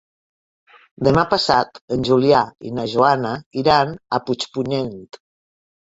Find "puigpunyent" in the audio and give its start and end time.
4.31-4.95